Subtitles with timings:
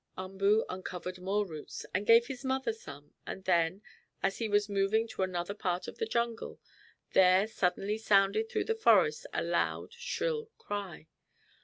[0.17, 3.83] Umboo uncovered more roots, and gave his mother some, and then,
[4.23, 6.59] as he was moving to another part of the jungle,
[7.11, 11.07] there suddenly sounded through the forest a loud, shrill cry.